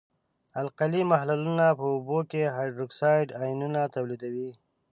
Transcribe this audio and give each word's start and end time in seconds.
القلي 0.61 1.01
محلولونه 1.11 1.65
په 1.79 1.85
اوبو 1.93 2.19
کې 2.31 2.41
هایدروکساید 2.55 3.27
آیونونه 3.41 3.81
تولیدوي. 3.95 4.51